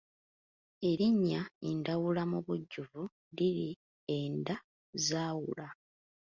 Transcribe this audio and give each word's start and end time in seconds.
Erinnya 0.89 1.41
Ndawula 1.73 2.23
mu 2.31 2.39
bujjuvu 2.45 3.01
liri 3.37 3.69
Enda 4.17 4.55
zaawula. 5.05 5.67